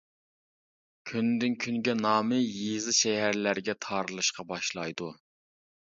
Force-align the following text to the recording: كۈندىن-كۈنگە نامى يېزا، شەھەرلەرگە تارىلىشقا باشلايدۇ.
كۈندىن-كۈنگە 1.09 1.95
نامى 1.99 2.39
يېزا، 2.61 2.95
شەھەرلەرگە 3.03 3.79
تارىلىشقا 3.87 4.51
باشلايدۇ. 4.53 5.13